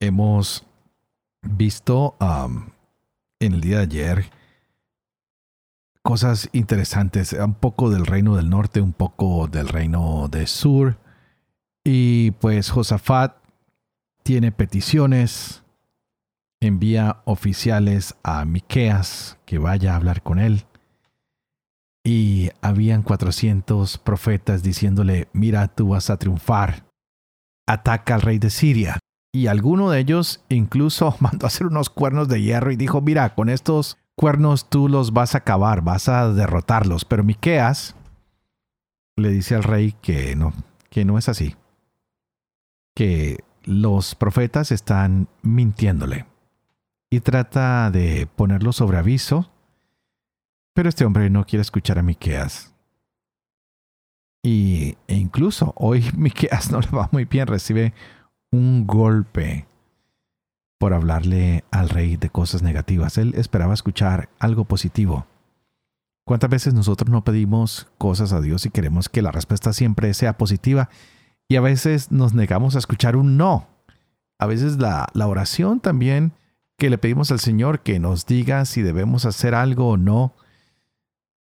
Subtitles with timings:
[0.00, 0.64] Hemos
[1.42, 2.16] visto
[3.40, 4.30] en el día de ayer
[6.02, 10.98] cosas interesantes, un poco del reino del norte, un poco del reino del sur.
[11.84, 13.36] Y pues Josafat
[14.22, 15.64] tiene peticiones,
[16.60, 20.64] envía oficiales a Miqueas que vaya a hablar con él.
[22.04, 26.84] Y habían 400 profetas diciéndole, mira, tú vas a triunfar.
[27.66, 28.98] Ataca al rey de Siria
[29.32, 33.34] y alguno de ellos incluso mandó a hacer unos cuernos de hierro y dijo, mira,
[33.34, 37.04] con estos cuernos tú los vas a acabar, vas a derrotarlos.
[37.04, 37.94] Pero Miqueas
[39.16, 40.52] le dice al rey que no,
[40.90, 41.56] que no es así.
[42.94, 46.26] Que los profetas están mintiéndole.
[47.10, 49.50] Y trata de ponerlo sobre aviso.
[50.74, 52.74] Pero este hombre no quiere escuchar a Miqueas.
[54.42, 57.92] Y, e incluso hoy Miqueas no le va muy bien, recibe
[58.50, 59.66] un golpe
[60.78, 63.18] por hablarle al rey de cosas negativas.
[63.18, 65.26] Él esperaba escuchar algo positivo.
[66.24, 70.36] ¿Cuántas veces nosotros no pedimos cosas a Dios y queremos que la respuesta siempre sea
[70.38, 70.88] positiva?
[71.48, 73.66] Y a veces nos negamos a escuchar un no.
[74.38, 76.32] A veces la, oración también
[76.76, 80.34] que le pedimos al Señor que nos diga si debemos hacer algo o no.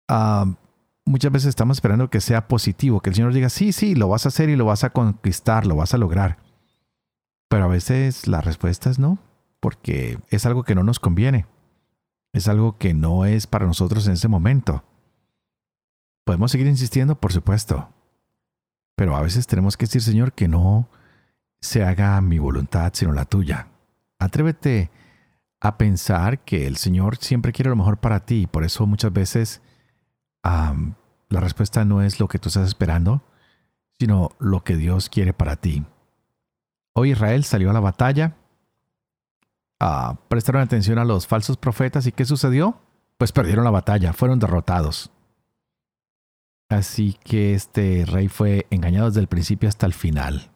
[0.08, 0.46] Ah,
[1.06, 4.26] muchas veces estamos esperando que sea positivo, que el Señor diga, sí, sí, lo vas
[4.26, 6.49] a hacer y lo vas a conquistar, lo vas a lograr.
[7.50, 9.20] Pero a veces la respuesta es no,
[9.60, 11.46] porque es algo que no nos conviene.
[12.32, 14.84] Es algo que no es para nosotros en ese momento.
[16.26, 17.90] Podemos seguir insistiendo, por supuesto.
[18.96, 20.88] Pero a veces tenemos que decir, Señor, que no
[21.60, 23.68] se haga mi voluntad, sino la tuya.
[24.20, 24.92] Atrévete
[25.60, 28.46] a pensar que el Señor siempre quiere lo mejor para ti.
[28.46, 29.62] Por eso muchas veces
[30.44, 33.24] la respuesta no es lo que tú estás esperando,
[34.00, 35.84] sino lo que Dios quiere para ti.
[37.00, 38.36] Hoy Israel salió a la batalla.
[40.28, 42.82] Prestaron atención a los falsos profetas y ¿qué sucedió?
[43.18, 45.10] Pues perdieron la batalla, fueron derrotados.
[46.68, 50.52] Así que este rey fue engañado desde el principio hasta el final.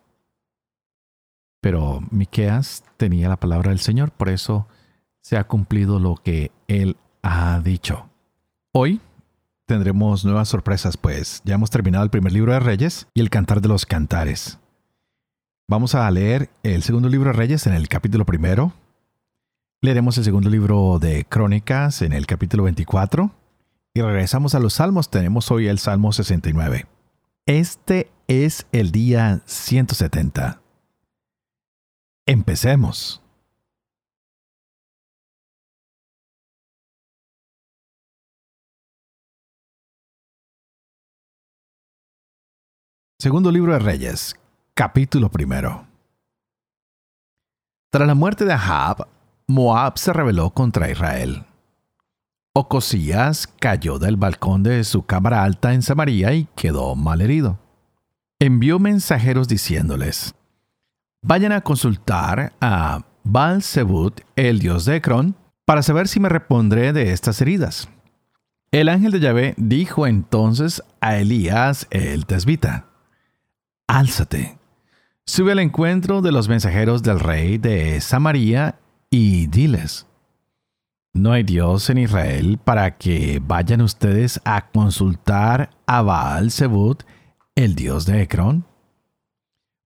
[1.62, 4.68] Pero Miqueas tenía la palabra del Señor, por eso
[5.22, 8.10] se ha cumplido lo que él ha dicho.
[8.74, 9.00] Hoy
[9.66, 13.62] tendremos nuevas sorpresas, pues ya hemos terminado el primer libro de Reyes y el Cantar
[13.62, 14.60] de los Cantares.
[15.68, 18.74] Vamos a leer el segundo libro de Reyes en el capítulo primero.
[19.82, 23.32] Leeremos el segundo libro de Crónicas en el capítulo 24.
[23.94, 25.10] Y regresamos a los salmos.
[25.10, 26.86] Tenemos hoy el Salmo 69.
[27.46, 30.62] Este es el día 170.
[32.26, 33.22] Empecemos.
[43.18, 44.36] Segundo libro de Reyes,
[44.76, 45.86] Capítulo primero.
[47.92, 49.08] Tras la muerte de Ahab,
[49.46, 51.46] Moab se rebeló contra Israel.
[52.56, 57.60] Ocosías cayó del balcón de su cámara alta en Samaria y quedó malherido.
[58.40, 60.34] Envió mensajeros diciéndoles:
[61.22, 63.64] Vayan a consultar a baal
[64.36, 65.36] el dios de Ecrón,
[65.66, 67.90] para saber si me repondré de estas heridas.
[68.72, 72.88] El ángel de Yahvé dijo entonces a Elías el tesbita:
[73.86, 74.63] Álzate
[75.26, 78.76] Sube al encuentro de los mensajeros del rey de Samaria
[79.10, 80.06] y diles,
[81.14, 87.04] ¿no hay Dios en Israel para que vayan ustedes a consultar a Baal Zebut,
[87.56, 88.66] el Dios de Ecrón?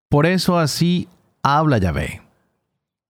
[0.09, 1.07] Por eso así
[1.43, 2.23] habla Yahvé.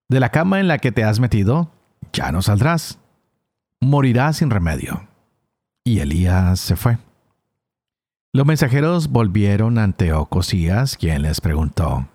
[0.10, 1.72] De la cama en la que te has metido,
[2.12, 3.00] ya no saldrás.
[3.80, 5.08] Morirás sin remedio.
[5.86, 6.98] Y Elías se fue.
[8.34, 12.08] Los mensajeros volvieron ante Ocosías, quien les preguntó,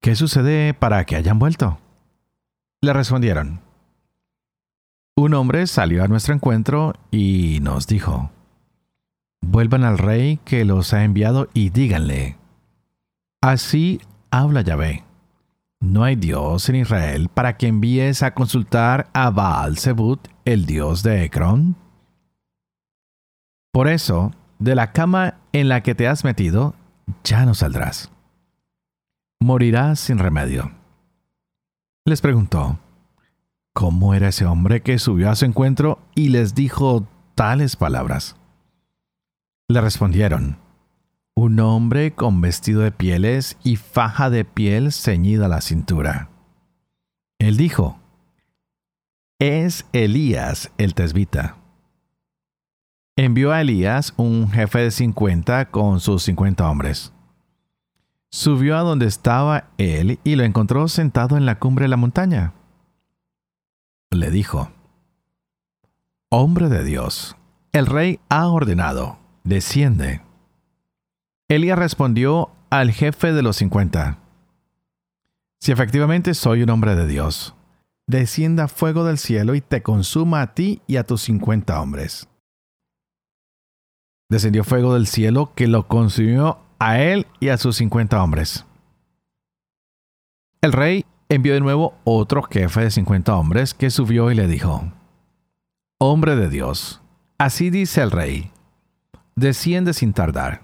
[0.00, 1.78] ¿Qué sucede para que hayan vuelto?
[2.80, 3.60] Le respondieron.
[5.16, 8.30] Un hombre salió a nuestro encuentro y nos dijo,
[9.40, 12.36] Vuelvan al rey que los ha enviado y díganle,
[13.42, 14.00] Así
[14.30, 15.04] habla Yahvé.
[15.80, 21.02] No hay Dios en Israel para que envíes a consultar a Baal Zebut, el dios
[21.02, 21.76] de Ecrón.
[23.72, 26.74] Por eso, de la cama en la que te has metido,
[27.24, 28.10] ya no saldrás
[29.40, 30.72] morirá sin remedio.
[32.04, 32.78] les preguntó,
[33.74, 38.36] ¿cómo era ese hombre que subió a su encuentro y les dijo tales palabras?
[39.68, 40.56] Le respondieron,
[41.36, 46.30] un hombre con vestido de pieles y faja de piel ceñida a la cintura.
[47.38, 47.98] Él dijo,
[49.38, 51.56] es Elías el tesbita.
[53.16, 57.12] Envió a Elías un jefe de cincuenta con sus cincuenta hombres.
[58.30, 62.52] Subió a donde estaba él y lo encontró sentado en la cumbre de la montaña.
[64.10, 64.70] Le dijo,
[66.30, 67.36] Hombre de Dios,
[67.72, 70.20] el rey ha ordenado, desciende.
[71.48, 74.18] Elías respondió al jefe de los cincuenta,
[75.58, 77.54] Si efectivamente soy un hombre de Dios,
[78.06, 82.28] descienda fuego del cielo y te consuma a ti y a tus cincuenta hombres.
[84.28, 88.64] Descendió fuego del cielo que lo consumió a él y a sus cincuenta hombres.
[90.60, 94.92] El rey envió de nuevo otro jefe de cincuenta hombres que subió y le dijo,
[95.98, 97.00] Hombre de Dios,
[97.38, 98.50] así dice el rey,
[99.36, 100.62] desciende sin tardar.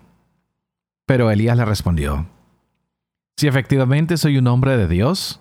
[1.06, 2.26] Pero Elías le respondió,
[3.37, 5.40] Si efectivamente soy un hombre de Dios,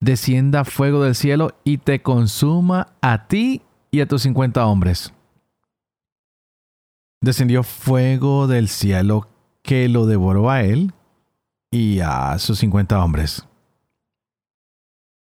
[0.00, 5.12] descienda fuego del cielo y te consuma a ti y a tus cincuenta hombres.
[7.20, 9.28] Descendió fuego del cielo
[9.66, 10.92] que lo devoró a él
[11.72, 13.46] y a sus cincuenta hombres.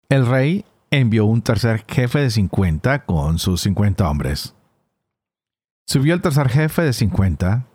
[0.09, 4.55] El rey envió un tercer jefe de cincuenta con sus cincuenta hombres.
[5.87, 7.67] Subió el tercer jefe de cincuenta,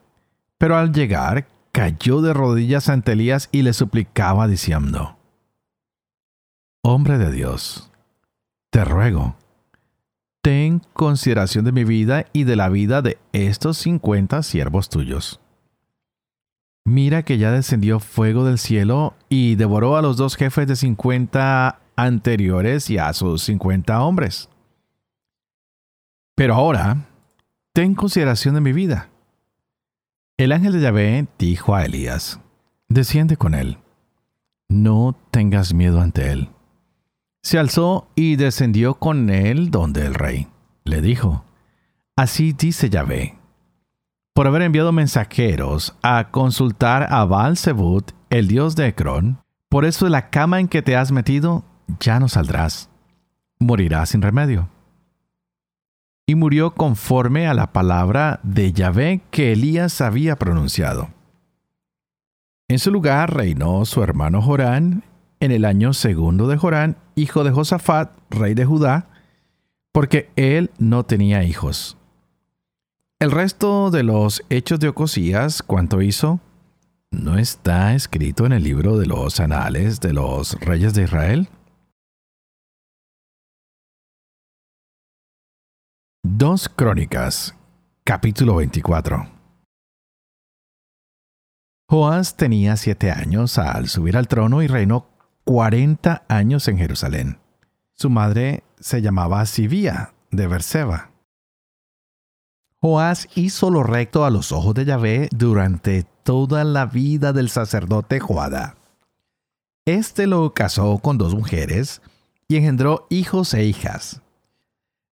[0.58, 5.16] pero al llegar cayó de rodillas ante Elías y le suplicaba diciendo,
[6.82, 7.92] Hombre de Dios,
[8.70, 9.36] te ruego,
[10.42, 15.40] ten consideración de mi vida y de la vida de estos cincuenta siervos tuyos.
[16.88, 21.80] Mira que ya descendió fuego del cielo y devoró a los dos jefes de cincuenta
[21.96, 24.48] anteriores y a sus cincuenta hombres.
[26.34, 27.08] Pero ahora,
[27.72, 29.08] ten consideración de mi vida
[30.38, 32.38] el ángel de Yahvé dijo a Elías,
[32.88, 33.78] desciende con él,
[34.68, 36.48] no tengas miedo ante él.
[37.42, 40.46] Se alzó y descendió con él donde el rey.
[40.84, 41.44] Le dijo,
[42.14, 43.36] así dice Yahvé,
[44.38, 47.56] por haber enviado mensajeros a consultar a baal
[48.30, 51.64] el dios de Ecrón, por eso de la cama en que te has metido
[51.98, 52.88] ya no saldrás,
[53.58, 54.68] morirás sin remedio
[56.24, 61.08] y murió conforme a la palabra de Yahvé que Elías había pronunciado.
[62.68, 65.02] En su lugar reinó su hermano Jorán
[65.40, 69.08] en el año segundo de Jorán, hijo de Josafat, rey de Judá,
[69.90, 71.97] porque él no tenía hijos.
[73.20, 76.38] El resto de los hechos de Ocosías, cuanto hizo,
[77.10, 81.48] ¿no está escrito en el libro de los anales de los reyes de Israel?
[86.22, 87.56] Dos Crónicas,
[88.04, 89.28] capítulo 24.
[91.90, 95.08] Joás tenía siete años al subir al trono y reinó
[95.42, 97.40] cuarenta años en Jerusalén.
[97.94, 101.17] Su madre se llamaba Sibía de Berseba.
[102.80, 108.20] Joás hizo lo recto a los ojos de Yahvé durante toda la vida del sacerdote
[108.20, 108.76] Joada.
[109.84, 112.02] Este lo casó con dos mujeres
[112.46, 114.22] y engendró hijos e hijas.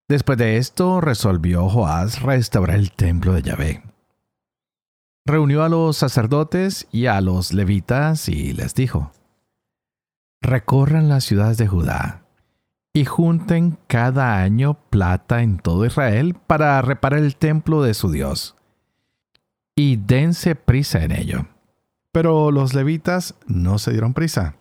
[0.09, 3.83] Después de esto resolvió Joás restaurar el templo de Yahvé.
[5.25, 9.11] Reunió a los sacerdotes y a los levitas y les dijo,
[10.41, 12.26] Recorran las ciudades de Judá
[12.97, 18.57] y junten cada año plata en todo Israel para reparar el templo de su Dios.
[19.77, 21.47] Y dense prisa en ello.
[22.11, 24.55] Pero los levitas no se dieron prisa.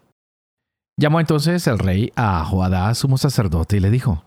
[0.97, 4.25] Llamó entonces el rey a Joadá, sumo sacerdote, y le dijo,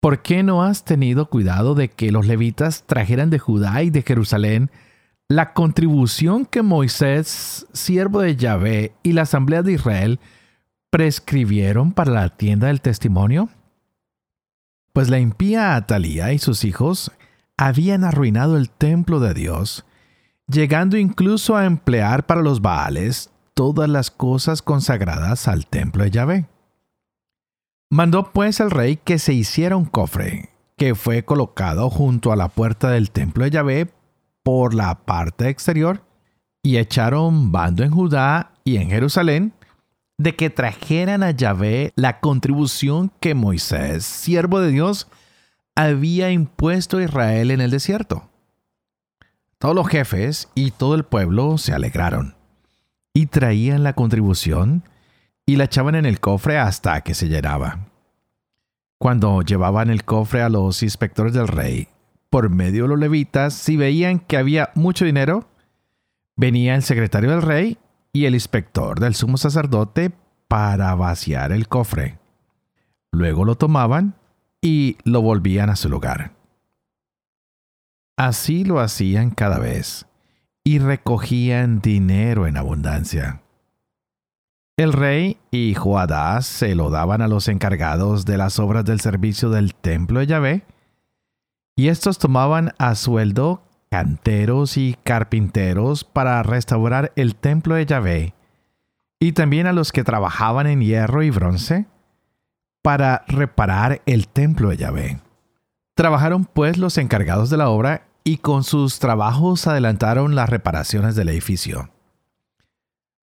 [0.00, 4.02] ¿Por qué no has tenido cuidado de que los levitas trajeran de Judá y de
[4.02, 4.68] Jerusalén
[5.28, 10.18] la contribución que Moisés, siervo de Yahvé, y la asamblea de Israel
[10.96, 13.50] prescribieron para la tienda del testimonio?
[14.94, 17.12] Pues la impía Atalía y sus hijos
[17.58, 19.84] habían arruinado el templo de Dios,
[20.48, 26.46] llegando incluso a emplear para los Baales todas las cosas consagradas al templo de Yahvé.
[27.90, 30.48] Mandó pues el rey que se hiciera un cofre,
[30.78, 33.92] que fue colocado junto a la puerta del templo de Yahvé
[34.42, 36.06] por la parte exterior,
[36.62, 39.52] y echaron bando en Judá y en Jerusalén,
[40.18, 45.08] de que trajeran a Yahvé la contribución que Moisés, siervo de Dios,
[45.74, 48.30] había impuesto a Israel en el desierto.
[49.58, 52.34] Todos los jefes y todo el pueblo se alegraron
[53.12, 54.84] y traían la contribución
[55.46, 57.86] y la echaban en el cofre hasta que se llenaba.
[58.98, 61.88] Cuando llevaban el cofre a los inspectores del rey,
[62.30, 65.48] por medio de los levitas, si veían que había mucho dinero,
[66.34, 67.78] venía el secretario del rey
[68.16, 70.10] y el inspector del sumo sacerdote
[70.48, 72.18] para vaciar el cofre.
[73.12, 74.14] Luego lo tomaban
[74.62, 76.32] y lo volvían a su lugar.
[78.16, 80.06] Así lo hacían cada vez
[80.64, 83.42] y recogían dinero en abundancia.
[84.78, 89.50] El rey y Joadá se lo daban a los encargados de las obras del servicio
[89.50, 90.64] del templo de Yahvé,
[91.76, 93.62] y estos tomaban a sueldo
[93.96, 98.34] canteros y carpinteros para restaurar el templo de Yahvé,
[99.18, 101.86] y también a los que trabajaban en hierro y bronce
[102.82, 105.20] para reparar el templo de Yahvé.
[105.94, 111.30] Trabajaron pues los encargados de la obra y con sus trabajos adelantaron las reparaciones del
[111.30, 111.88] edificio.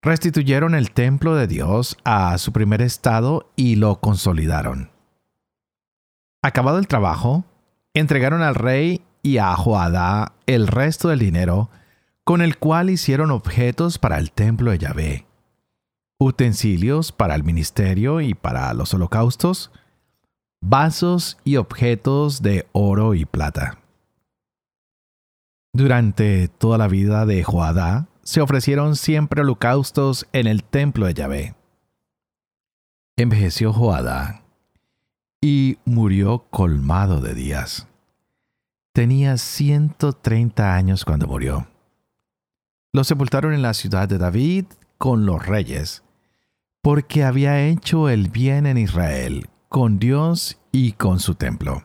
[0.02, 4.92] Restituyeron el templo de Dios a su primer estado y lo consolidaron.
[6.42, 7.44] Acabado el trabajo,
[7.92, 11.70] entregaron al rey y a Joadá el resto del dinero
[12.24, 15.26] con el cual hicieron objetos para el templo de Yahvé,
[16.18, 19.72] utensilios para el ministerio y para los holocaustos,
[20.60, 23.78] vasos y objetos de oro y plata.
[25.72, 31.54] Durante toda la vida de Joadá se ofrecieron siempre holocaustos en el templo de Yahvé.
[33.16, 34.42] Envejeció Joadá
[35.40, 37.89] y murió colmado de días.
[38.92, 41.68] Tenía 130 años cuando murió.
[42.92, 44.64] Lo sepultaron en la ciudad de David
[44.98, 46.02] con los reyes,
[46.82, 51.84] porque había hecho el bien en Israel, con Dios y con su templo.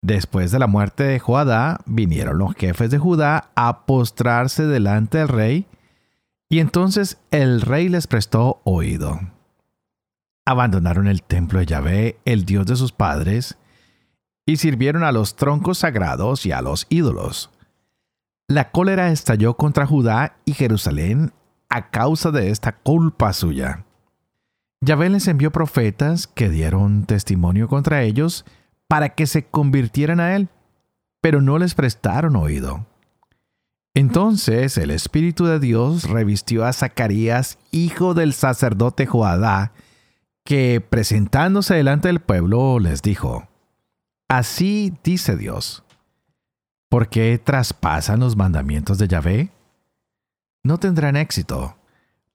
[0.00, 5.28] Después de la muerte de Joadá, vinieron los jefes de Judá a postrarse delante del
[5.28, 5.66] rey,
[6.48, 9.20] y entonces el rey les prestó oído.
[10.46, 13.58] Abandonaron el templo de Yahvé, el Dios de sus padres,
[14.46, 17.50] y sirvieron a los troncos sagrados y a los ídolos.
[18.48, 21.32] La cólera estalló contra Judá y Jerusalén
[21.68, 23.84] a causa de esta culpa suya.
[24.80, 28.44] Yahvé les envió profetas que dieron testimonio contra ellos
[28.86, 30.48] para que se convirtieran a él,
[31.20, 32.86] pero no les prestaron oído.
[33.94, 39.72] Entonces el Espíritu de Dios revistió a Zacarías, hijo del sacerdote Joadá,
[40.44, 43.48] que presentándose delante del pueblo les dijo,
[44.28, 45.84] Así dice Dios.
[46.88, 49.50] ¿Por qué traspasan los mandamientos de Yahvé?
[50.64, 51.76] No tendrán éxito,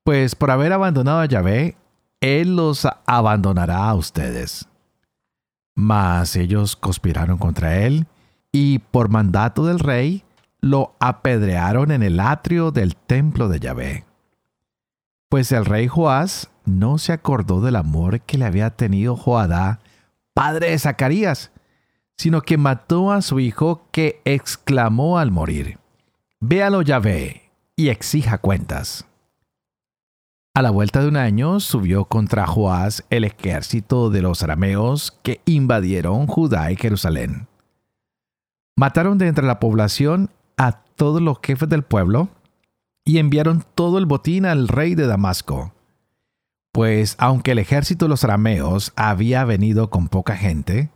[0.03, 1.75] pues por haber abandonado a Yahvé,
[2.21, 4.67] Él los abandonará a ustedes.
[5.75, 8.07] Mas ellos conspiraron contra Él
[8.51, 10.23] y por mandato del rey
[10.61, 14.05] lo apedrearon en el atrio del templo de Yahvé.
[15.27, 19.79] Pues el rey Joás no se acordó del amor que le había tenido Joadá,
[20.33, 21.51] padre de Zacarías,
[22.21, 25.79] sino que mató a su hijo que exclamó al morir,
[26.39, 29.07] Véalo Yahvé y exija cuentas.
[30.53, 35.41] A la vuelta de un año subió contra Joás el ejército de los arameos que
[35.45, 37.47] invadieron Judá y Jerusalén.
[38.77, 42.29] Mataron de entre la población a todos los jefes del pueblo
[43.03, 45.73] y enviaron todo el botín al rey de Damasco.
[46.71, 50.91] Pues aunque el ejército de los arameos había venido con poca gente,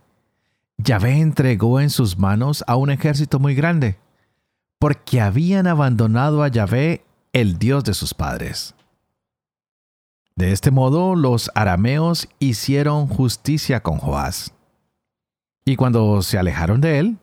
[0.78, 3.98] Yahvé entregó en sus manos a un ejército muy grande,
[4.78, 8.74] porque habían abandonado a Yahvé, el Dios de sus padres.
[10.36, 14.52] De este modo los arameos hicieron justicia con Joás.
[15.64, 17.18] Y cuando se alejaron de él,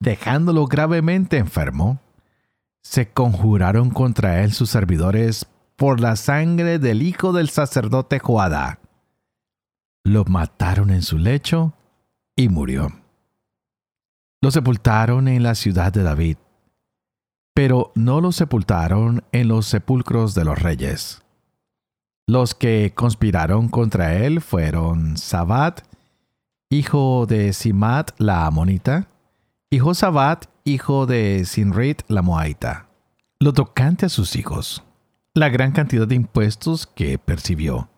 [0.00, 2.00] dejándolo gravemente enfermo,
[2.82, 8.80] se conjuraron contra él sus servidores por la sangre del hijo del sacerdote Joadá.
[10.04, 11.74] Lo mataron en su lecho
[12.38, 12.92] y murió.
[14.40, 16.36] Lo sepultaron en la ciudad de David,
[17.52, 21.24] pero no lo sepultaron en los sepulcros de los reyes.
[22.28, 25.80] Los que conspiraron contra él fueron Sabat,
[26.70, 29.08] hijo de Simat la amonita,
[29.68, 32.86] y Josabat, hijo de Sinrit la moaita.
[33.40, 34.84] Lo tocante a sus hijos,
[35.34, 37.88] la gran cantidad de impuestos que percibió,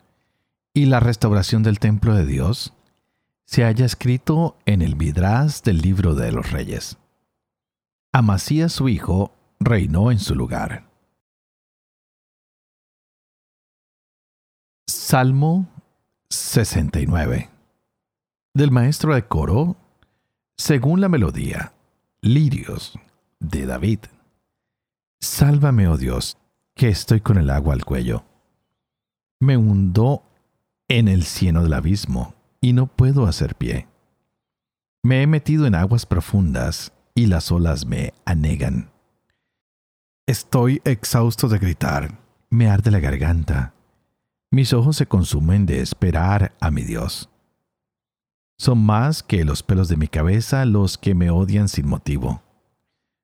[0.73, 2.73] y la restauración del templo de Dios,
[3.51, 6.97] se haya escrito en el Midrash del libro de los reyes.
[8.13, 10.89] Amasías su hijo reinó en su lugar.
[14.87, 15.67] Salmo
[16.29, 17.49] 69
[18.53, 19.75] Del maestro de coro,
[20.57, 21.73] según la melodía,
[22.21, 22.97] Lirios,
[23.41, 23.99] de David.
[25.19, 26.37] Sálvame, oh Dios,
[26.73, 28.23] que estoy con el agua al cuello.
[29.41, 30.23] Me hundo
[30.87, 33.87] en el cieno del abismo y no puedo hacer pie.
[35.03, 38.91] Me he metido en aguas profundas y las olas me anegan.
[40.27, 43.73] Estoy exhausto de gritar, me arde la garganta.
[44.51, 47.29] Mis ojos se consumen de esperar a mi Dios.
[48.57, 52.43] Son más que los pelos de mi cabeza los que me odian sin motivo.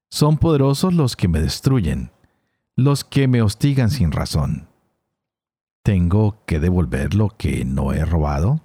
[0.10, 2.12] Son poderosos los que me destruyen,
[2.76, 4.68] los que me hostigan sin razón.
[5.84, 8.62] ¿Tengo que devolver lo que no he robado?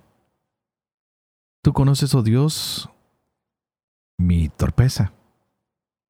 [1.64, 2.90] Tú conoces, oh Dios,
[4.18, 5.12] mi torpeza.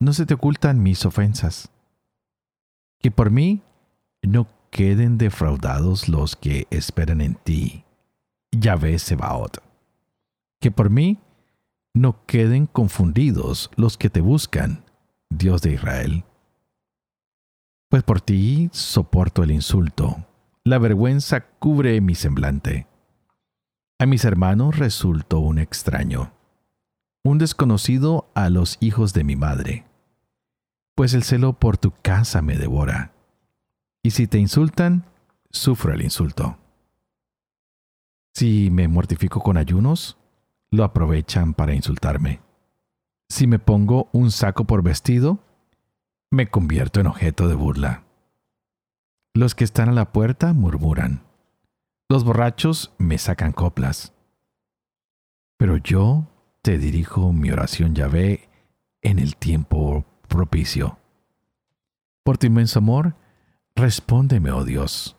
[0.01, 1.71] No se te ocultan mis ofensas.
[2.99, 3.63] Que por mí
[4.23, 7.85] no queden defraudados los que esperan en ti,
[8.51, 9.63] Yahvé Sebaot.
[10.59, 11.19] Que por mí
[11.93, 14.87] no queden confundidos los que te buscan,
[15.29, 16.25] Dios de Israel.
[17.91, 20.25] Pues por ti soporto el insulto,
[20.65, 22.87] la vergüenza cubre mi semblante.
[24.03, 26.33] A mis hermanos resulto un extraño,
[27.23, 29.85] un desconocido a los hijos de mi madre,
[30.97, 33.13] pues el celo por tu casa me devora.
[34.03, 35.05] Y si te insultan,
[35.51, 36.59] sufro el insulto.
[38.35, 40.19] Si me mortifico con ayunos,
[40.73, 42.41] lo aprovechan para insultarme.
[43.29, 45.39] Si me pongo un saco por vestido,
[46.29, 48.03] me convierto en objeto de burla.
[49.33, 51.23] Los que están a la puerta murmuran.
[52.13, 54.13] Los borrachos me sacan coplas.
[55.57, 56.29] Pero yo
[56.61, 58.51] te dirijo mi oración Yahvé
[59.01, 60.99] en el tiempo propicio.
[62.23, 63.17] Por tu inmenso amor,
[63.75, 65.17] respóndeme, oh Dios,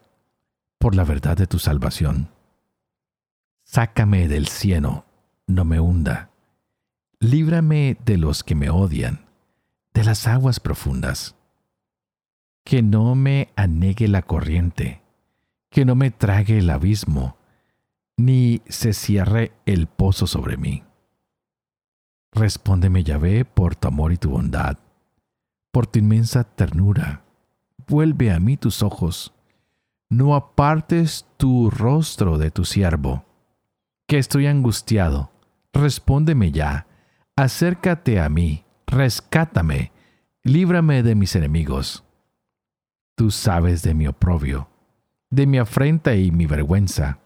[0.78, 2.30] por la verdad de tu salvación.
[3.64, 5.06] Sácame del cielo,
[5.48, 6.30] no me hunda
[7.20, 9.26] líbrame de los que me odian,
[9.96, 11.36] de las aguas profundas.
[12.64, 15.03] Que no me anegue la corriente,
[15.74, 17.36] que no me trague el abismo,
[18.16, 20.84] ni se cierre el pozo sobre mí.
[22.32, 24.78] Respóndeme, Yahvé, por tu amor y tu bondad,
[25.72, 27.24] por tu inmensa ternura.
[27.88, 29.34] Vuelve a mí tus ojos.
[30.10, 33.26] No apartes tu rostro de tu siervo,
[34.08, 35.32] que estoy angustiado.
[35.74, 36.88] Respóndeme ya
[37.36, 39.92] acércate a mí, rescátame,
[40.44, 42.04] líbrame de mis enemigos.
[43.16, 44.70] Tú sabes de mi oprobio,
[45.34, 47.20] de mi afrenta y mi vergüenza.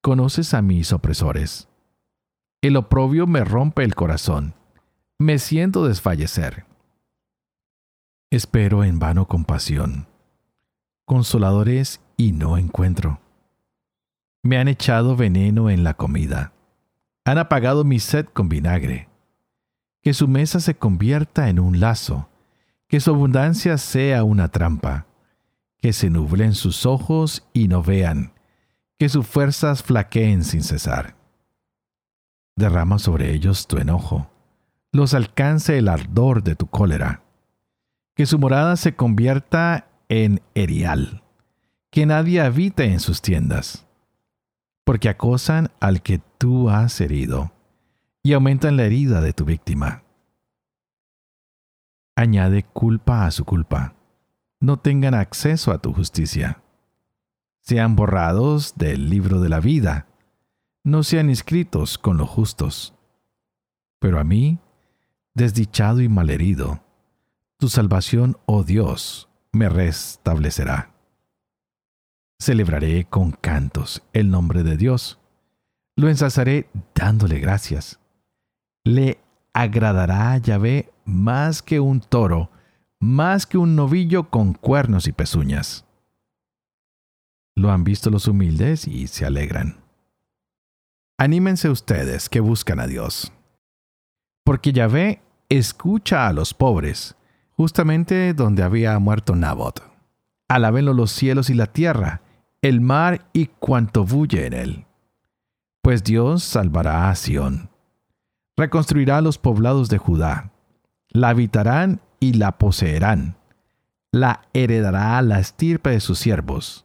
[0.00, 1.68] Conoces a mis opresores.
[2.62, 4.54] El oprobio me rompe el corazón,
[5.18, 6.64] me siento desfallecer.
[8.30, 10.06] Espero en vano compasión,
[11.04, 13.20] consoladores y no encuentro.
[14.42, 16.52] Me han echado veneno en la comida,
[17.24, 19.08] han apagado mi sed con vinagre
[20.02, 22.28] que su mesa se convierta en un lazo,
[22.88, 25.07] que su abundancia sea una trampa,
[25.80, 28.32] que se nublen sus ojos y no vean,
[28.98, 31.16] que sus fuerzas flaqueen sin cesar.
[32.56, 34.30] Derrama sobre ellos tu enojo,
[34.92, 37.22] los alcance el ardor de tu cólera,
[38.16, 41.22] que su morada se convierta en erial,
[41.90, 43.86] que nadie habite en sus tiendas,
[44.84, 47.52] porque acosan al que tú has herido
[48.22, 50.02] y aumentan la herida de tu víctima.
[52.16, 53.97] Añade culpa a su culpa.
[54.60, 56.62] No tengan acceso a tu justicia.
[57.60, 60.06] Sean borrados del libro de la vida.
[60.84, 62.94] No sean inscritos con los justos.
[63.98, 64.58] Pero a mí,
[65.34, 66.82] desdichado y malherido,
[67.58, 70.94] tu salvación, oh Dios, me restablecerá.
[72.38, 75.18] Celebraré con cantos el nombre de Dios.
[75.96, 77.98] Lo ensalzaré dándole gracias
[78.88, 79.20] le
[79.52, 82.50] agradará a Yahvé más que un toro,
[83.00, 85.84] más que un novillo con cuernos y pezuñas.
[87.56, 89.76] Lo han visto los humildes y se alegran.
[91.18, 93.32] Anímense ustedes que buscan a Dios.
[94.44, 97.16] Porque Yahvé escucha a los pobres,
[97.56, 99.82] justamente donde había muerto Nabot.
[100.48, 102.22] Alábenlo los cielos y la tierra,
[102.62, 104.86] el mar y cuanto bulle en él.
[105.82, 107.70] Pues Dios salvará a Sión
[108.58, 110.50] reconstruirá los poblados de Judá,
[111.10, 113.36] la habitarán y la poseerán,
[114.12, 116.84] la heredará la estirpe de sus siervos,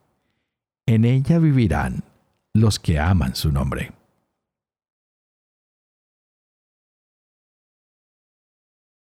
[0.86, 2.04] en ella vivirán
[2.54, 3.94] los que aman su nombre.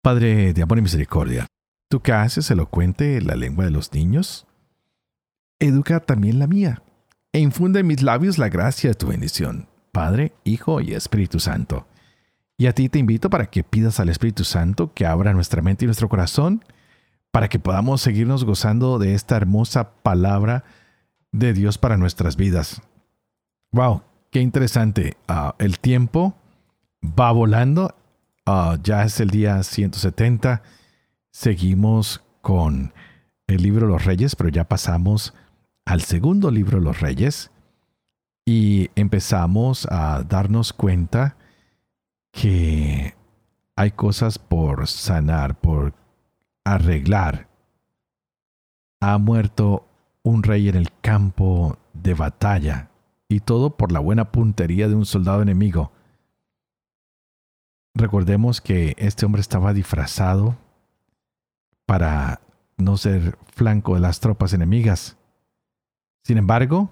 [0.02, 1.46] Padre de amor y misericordia,
[1.88, 4.46] tú que haces elocuente la lengua de los niños,
[5.58, 6.82] educa también la mía,
[7.32, 11.86] e infunde en mis labios la gracia de tu bendición, Padre, Hijo y Espíritu Santo
[12.56, 15.84] y a ti te invito para que pidas al Espíritu Santo que abra nuestra mente
[15.84, 16.64] y nuestro corazón
[17.30, 20.64] para que podamos seguirnos gozando de esta hermosa palabra
[21.32, 22.80] de Dios para nuestras vidas.
[23.72, 25.16] Wow, qué interesante.
[25.26, 26.36] Ah, el tiempo
[27.02, 27.96] va volando.
[28.46, 30.62] Ah, ya es el día 170.
[31.32, 32.92] Seguimos con
[33.48, 35.34] el libro de los reyes, pero ya pasamos
[35.84, 37.50] al segundo libro de los reyes
[38.46, 41.36] y empezamos a darnos cuenta
[42.34, 43.14] que
[43.76, 45.94] hay cosas por sanar, por
[46.64, 47.48] arreglar.
[49.00, 49.86] Ha muerto
[50.22, 52.90] un rey en el campo de batalla
[53.28, 55.92] y todo por la buena puntería de un soldado enemigo.
[57.94, 60.56] Recordemos que este hombre estaba disfrazado
[61.86, 62.40] para
[62.76, 65.16] no ser flanco de las tropas enemigas.
[66.24, 66.90] Sin embargo,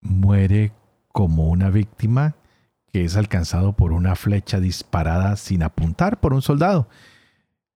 [0.00, 0.72] muere
[1.12, 2.34] como una víctima
[2.92, 6.88] que es alcanzado por una flecha disparada sin apuntar por un soldado.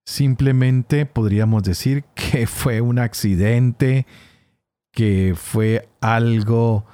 [0.05, 4.05] Simplemente podríamos decir que fue un accidente,
[4.91, 6.85] que fue algo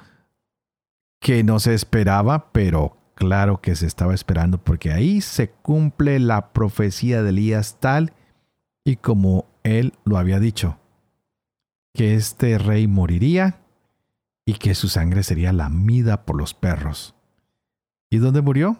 [1.20, 6.52] que no se esperaba, pero claro que se estaba esperando porque ahí se cumple la
[6.52, 8.12] profecía de Elías tal
[8.84, 10.78] y como él lo había dicho,
[11.94, 13.60] que este rey moriría
[14.46, 17.13] y que su sangre sería lamida por los perros.
[18.14, 18.78] ¿Y dónde murió?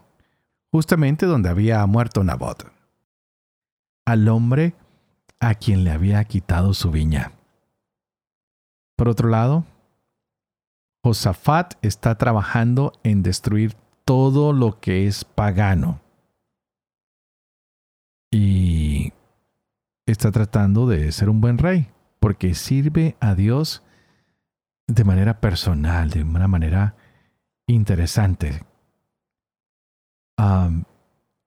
[0.70, 2.70] Justamente donde había muerto Nabot,
[4.06, 4.76] al hombre
[5.40, 7.32] a quien le había quitado su viña.
[8.94, 9.64] Por otro lado,
[11.02, 16.00] Josafat está trabajando en destruir todo lo que es pagano.
[18.30, 19.12] Y
[20.06, 21.88] está tratando de ser un buen rey,
[22.20, 23.82] porque sirve a Dios
[24.86, 26.94] de manera personal, de una manera
[27.66, 28.62] interesante.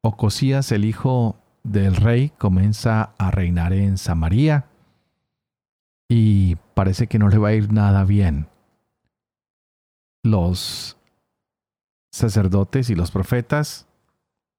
[0.02, 4.68] Ocosías, el hijo del rey, comienza a reinar en Samaria
[6.10, 8.48] y parece que no le va a ir nada bien.
[10.24, 10.98] Los
[12.12, 13.88] sacerdotes y los profetas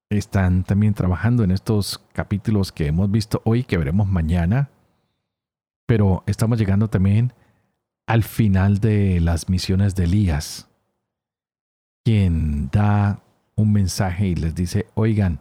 [0.09, 4.69] están también trabajando en estos capítulos que hemos visto hoy, que veremos mañana,
[5.85, 7.33] pero estamos llegando también
[8.07, 10.67] al final de las misiones de Elías,
[12.03, 13.21] quien da
[13.59, 15.39] un mensaje y les dice, oigan,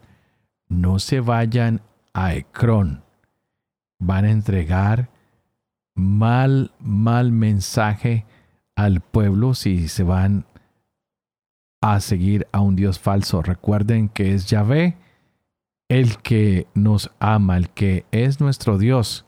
[0.69, 1.81] no se vayan
[2.13, 3.03] a Ecrón,
[3.99, 5.11] van a entregar
[5.95, 8.27] mal, mal mensaje
[8.77, 10.47] al pueblo si se van
[11.81, 13.43] a seguir a un Dios falso.
[13.43, 14.97] Recuerden que es Yahvé
[15.89, 19.27] el que nos ama, el que es nuestro Dios.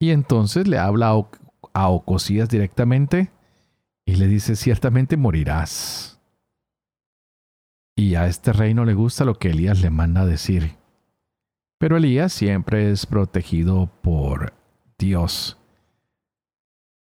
[0.00, 1.08] Y entonces le habla
[1.74, 3.30] a Ocosías directamente
[4.06, 6.17] y le dice, ciertamente morirás.
[7.98, 10.76] Y a este rey no le gusta lo que Elías le manda decir.
[11.78, 14.54] Pero Elías siempre es protegido por
[15.00, 15.58] Dios.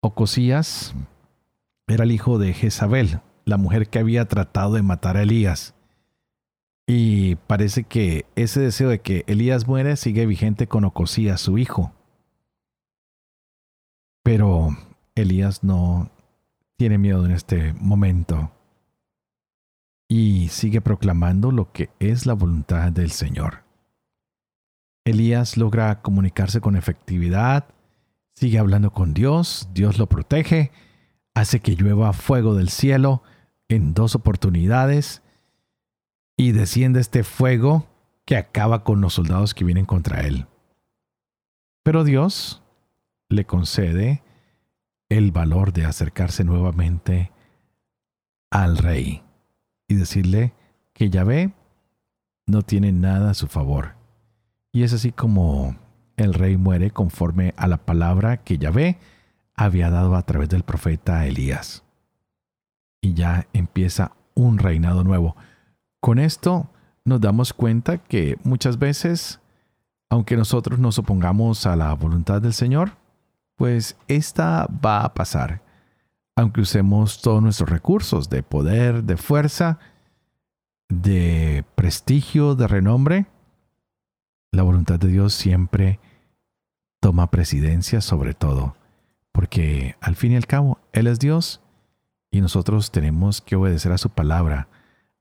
[0.02, 0.96] Ocosías
[1.86, 5.76] era el hijo de Jezabel, la mujer que había tratado de matar a Elías.
[6.88, 11.94] Y parece que ese deseo de que Elías muere sigue vigente con Ocosías, su hijo.
[14.24, 14.70] Pero
[15.14, 16.10] Elías no
[16.78, 18.52] tiene miedo en este momento
[20.12, 23.64] y sigue proclamando lo que es la voluntad del Señor.
[25.06, 27.68] Elías logra comunicarse con efectividad,
[28.36, 30.72] sigue hablando con Dios, Dios lo protege,
[31.36, 33.22] hace que llueva fuego del cielo,
[33.70, 35.22] en dos oportunidades
[36.36, 37.88] y desciende este fuego
[38.26, 40.48] que acaba con los soldados que vienen contra él.
[41.84, 42.64] Pero Dios
[43.30, 44.24] le concede
[45.08, 47.32] el valor de acercarse nuevamente
[48.50, 49.24] al rey
[49.90, 50.54] y decirle
[50.94, 51.52] que Yahvé
[52.46, 53.96] no tiene nada a su favor.
[54.72, 55.76] Y es así como
[56.16, 58.98] el rey muere conforme a la palabra que Yahvé
[59.56, 61.84] había dado a través del profeta Elías
[63.02, 65.36] y ya empieza un reinado nuevo.
[66.00, 66.70] Con esto
[67.04, 69.40] nos damos cuenta que muchas veces,
[70.10, 72.92] aunque nosotros nos opongamos a la voluntad del Señor,
[73.56, 75.62] pues esta va a pasar.
[76.40, 79.78] Aunque usemos todos nuestros recursos de poder, de fuerza,
[80.88, 83.26] de prestigio, de renombre,
[84.54, 86.00] la voluntad de Dios siempre
[87.02, 88.78] toma presidencia sobre todo,
[89.34, 91.60] porque al fin y al cabo Él es Dios
[92.32, 94.70] y nosotros tenemos que obedecer a su palabra,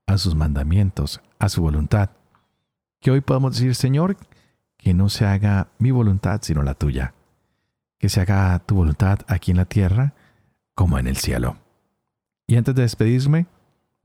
[0.07, 2.11] a sus mandamientos, a su voluntad.
[3.01, 4.15] Que hoy podamos decir, Señor,
[4.77, 7.13] que no se haga mi voluntad sino la tuya.
[7.97, 10.13] Que se haga tu voluntad aquí en la tierra
[10.79, 11.57] como en el cielo.
[12.47, 13.47] Y antes de despedirme,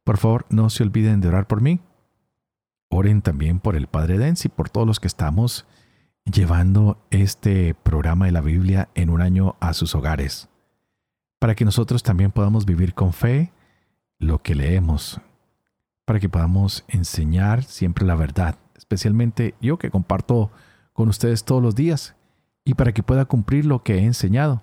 [0.03, 1.79] por favor, no se olviden de orar por mí.
[2.89, 5.67] Oren también por el Padre Denz y por todos los que estamos
[6.25, 10.49] llevando este programa de la Biblia en un año a sus hogares.
[11.39, 13.53] para que nosotros también podamos vivir con fe
[14.19, 15.21] lo que leemos,
[16.05, 20.51] para que podamos enseñar siempre la verdad, especialmente yo que comparto
[20.93, 22.17] con ustedes todos los días,
[22.65, 24.63] y para que pueda cumplir lo que he enseñado,